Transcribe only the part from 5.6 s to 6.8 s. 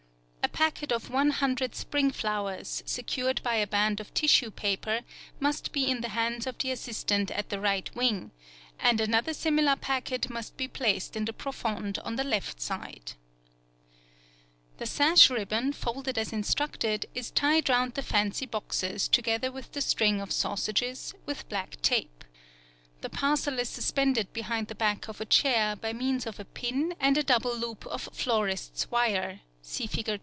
be in the hands of the